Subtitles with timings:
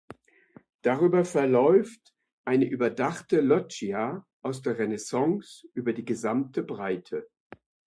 [0.81, 7.29] Darüber verläuft eine überdachte Loggia aus der Renaissance über die gesamte Breite.